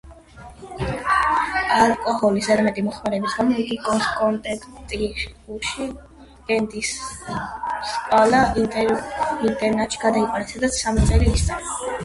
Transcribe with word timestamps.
ალკოჰოლის 1.79 2.45
ზედმეტი 2.51 2.83
მოხმარების 2.85 3.33
გამო 3.41 3.57
იგი 3.63 3.75
კონექტიკუტში, 3.89 5.85
კენტის 6.47 6.93
სკოლა-ინტერნატში 7.89 10.01
გადაიყვანეს, 10.07 10.55
სადაც 10.57 10.81
სამი 10.85 11.05
წელი 11.11 11.29
ისწავლა. 11.41 11.91